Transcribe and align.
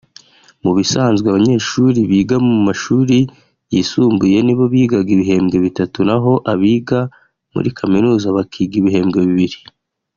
Mu 0.63 0.71
bisanzwe 0.77 1.25
abanyeshuri 1.29 1.99
biga 2.11 2.37
mu 2.47 2.55
mashuri 2.67 3.17
yisumbuye 3.73 4.37
nibo 4.41 4.63
bigaga 4.73 5.09
ibihembwe 5.15 5.57
bitatu 5.65 5.99
naho 6.07 6.31
abiga 6.53 6.99
muri 7.53 7.69
Kaminuza 7.77 8.27
bakiga 8.37 8.73
ibihembwe 8.81 9.19
bibiri 9.27 9.57